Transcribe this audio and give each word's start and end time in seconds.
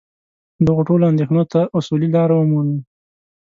دغو 0.67 0.81
ټولو 0.87 1.03
اندېښنو 1.11 1.43
ته 1.51 1.59
اصولي 1.77 2.07
لاره 2.15 2.35
ومومي. 2.37 2.79